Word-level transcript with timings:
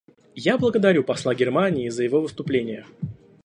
Я 0.33 0.57
благодарю 0.57 1.03
посла 1.03 1.35
Германии 1.35 1.89
за 1.89 2.03
его 2.03 2.21
выступление. 2.21 2.87